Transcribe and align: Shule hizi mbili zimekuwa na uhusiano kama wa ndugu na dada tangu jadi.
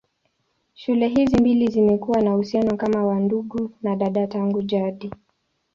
Shule 0.73 1.07
hizi 1.07 1.37
mbili 1.37 1.67
zimekuwa 1.67 2.21
na 2.21 2.33
uhusiano 2.35 2.77
kama 2.77 3.05
wa 3.05 3.19
ndugu 3.19 3.71
na 3.81 3.95
dada 3.95 4.27
tangu 4.27 4.61
jadi. 4.61 5.11